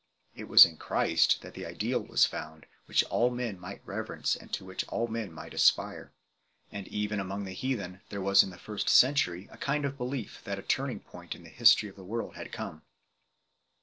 It 0.33 0.45
was 0.47 0.65
in 0.65 0.77
Christ 0.77 1.43
that 1.43 1.53
the 1.53 1.63
ideal 1.63 1.99
was 1.99 2.25
found 2.25 2.65
which 2.87 3.03
all 3.03 3.29
men 3.29 3.59
might 3.59 3.85
reverence 3.85 4.35
and 4.35 4.51
to 4.51 4.65
which 4.65 4.83
all 4.87 5.05
men 5.07 5.31
might 5.31 5.53
aspire. 5.53 6.11
And 6.71 6.87
even 6.87 7.19
among 7.19 7.43
the 7.43 7.53
heathen 7.53 8.01
there 8.09 8.19
was 8.19 8.41
in 8.41 8.49
the 8.49 8.57
first 8.57 8.89
century 8.89 9.47
a 9.51 9.57
kind 9.59 9.85
of 9.85 9.99
belief 9.99 10.41
that 10.43 10.57
a 10.57 10.63
turning 10.63 11.01
point 11.01 11.35
in 11.35 11.43
the 11.43 11.51
history 11.51 11.87
of 11.87 11.97
the 11.97 12.03
world 12.03 12.33
had 12.33 12.51
come. 12.51 12.81